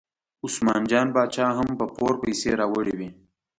عثمان 0.45 0.81
جان 0.91 1.07
باچا 1.15 1.47
هم 1.57 1.69
په 1.79 1.85
پور 1.95 2.13
پیسې 2.23 2.49
راوړې 2.59 2.93
وې. 2.99 3.09